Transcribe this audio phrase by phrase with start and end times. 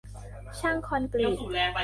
[0.59, 1.37] ช่างคอนกรีต